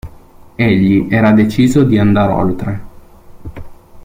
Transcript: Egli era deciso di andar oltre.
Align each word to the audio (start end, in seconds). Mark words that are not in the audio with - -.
Egli 0.55 1.05
era 1.11 1.31
deciso 1.31 1.83
di 1.83 1.99
andar 1.99 2.31
oltre. 2.31 2.81